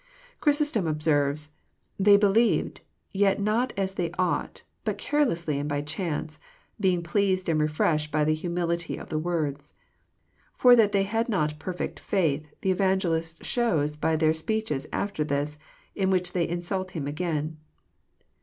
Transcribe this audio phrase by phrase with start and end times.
[0.39, 1.51] Chrysostom observes:
[1.99, 2.81] They believed,
[3.13, 6.39] yet not as they ought, but carelessly and by chance,
[6.79, 9.75] being pleased and refreshed by the humility of the words.
[10.57, 15.59] For that they had not perfect faith, the Evangelist shows by their speeches after this,
[15.93, 17.57] in which they insult him again."